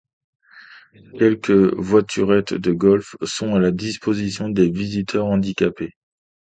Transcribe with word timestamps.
Quelques 1.19 1.51
voiturettes 1.75 2.55
de 2.55 2.71
golf 2.71 3.15
sont 3.21 3.53
à 3.53 3.59
la 3.59 3.69
disposition 3.69 4.49
des 4.49 4.67
visiteurs 4.71 5.27
handicapés. 5.27 5.91